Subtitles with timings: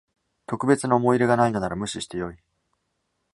[0.47, 2.39] 特別な思い入れがないのなら無視してよい